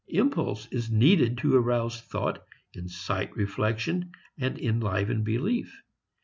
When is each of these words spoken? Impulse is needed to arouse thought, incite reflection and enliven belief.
Impulse 0.07 0.65
is 0.71 0.89
needed 0.89 1.37
to 1.37 1.55
arouse 1.55 2.01
thought, 2.01 2.43
incite 2.73 3.35
reflection 3.37 4.11
and 4.39 4.57
enliven 4.57 5.21
belief. 5.21 5.79